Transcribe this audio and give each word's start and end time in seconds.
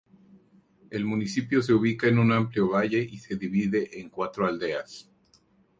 El 0.89 1.05
municipio 1.05 1.61
se 1.61 1.73
ubica 1.75 2.07
en 2.07 2.17
un 2.17 2.31
amplio 2.31 2.67
valle, 2.69 3.03
y 3.07 3.19
se 3.19 3.35
divide 3.35 3.99
en 4.01 4.09
cuatro 4.09 4.47
aldeas. 4.47 5.11